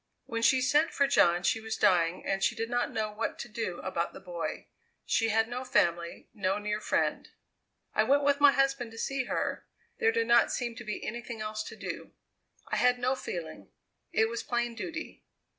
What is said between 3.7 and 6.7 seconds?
about the boy. She had no family no